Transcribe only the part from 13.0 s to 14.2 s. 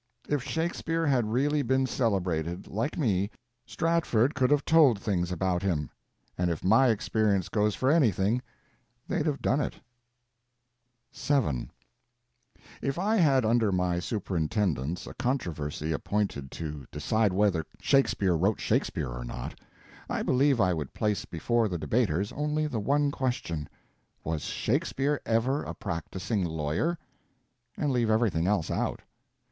had under my